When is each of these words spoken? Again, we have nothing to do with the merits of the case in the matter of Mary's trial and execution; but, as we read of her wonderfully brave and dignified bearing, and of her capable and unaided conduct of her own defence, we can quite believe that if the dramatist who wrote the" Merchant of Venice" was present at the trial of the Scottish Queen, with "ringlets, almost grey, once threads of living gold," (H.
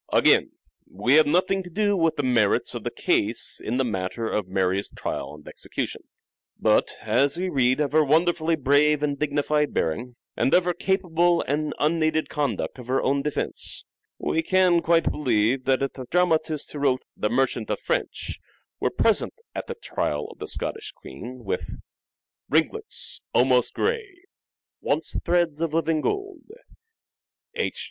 Again, 0.11 0.53
we 0.89 1.13
have 1.13 1.27
nothing 1.27 1.61
to 1.61 1.69
do 1.69 1.95
with 1.95 2.15
the 2.15 2.23
merits 2.23 2.73
of 2.73 2.83
the 2.83 2.89
case 2.89 3.61
in 3.63 3.77
the 3.77 3.83
matter 3.83 4.27
of 4.27 4.47
Mary's 4.47 4.89
trial 4.89 5.35
and 5.35 5.47
execution; 5.47 6.01
but, 6.59 6.95
as 7.03 7.37
we 7.37 7.49
read 7.49 7.79
of 7.79 7.91
her 7.91 8.03
wonderfully 8.03 8.55
brave 8.55 9.03
and 9.03 9.19
dignified 9.19 9.75
bearing, 9.75 10.15
and 10.35 10.55
of 10.55 10.65
her 10.65 10.73
capable 10.73 11.43
and 11.43 11.75
unaided 11.77 12.29
conduct 12.29 12.79
of 12.79 12.87
her 12.87 12.99
own 12.99 13.21
defence, 13.21 13.85
we 14.17 14.41
can 14.41 14.81
quite 14.81 15.11
believe 15.11 15.65
that 15.65 15.83
if 15.83 15.93
the 15.93 16.07
dramatist 16.09 16.71
who 16.71 16.79
wrote 16.79 17.03
the" 17.15 17.29
Merchant 17.29 17.69
of 17.69 17.77
Venice" 17.85 18.39
was 18.81 18.93
present 18.97 19.39
at 19.53 19.67
the 19.67 19.75
trial 19.75 20.29
of 20.31 20.39
the 20.39 20.47
Scottish 20.47 20.93
Queen, 20.93 21.43
with 21.45 21.75
"ringlets, 22.49 23.21
almost 23.35 23.75
grey, 23.75 24.23
once 24.81 25.19
threads 25.23 25.61
of 25.61 25.75
living 25.75 26.01
gold," 26.01 26.49
(H. 27.53 27.77